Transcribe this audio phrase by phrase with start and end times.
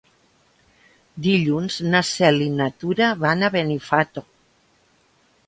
[1.27, 4.27] Dilluns na Cel i na Tura van a Benifato.